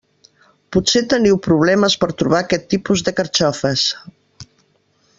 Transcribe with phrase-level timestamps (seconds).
[0.75, 3.89] Potser teniu problemes per a trobar aquest tipus de carxofes.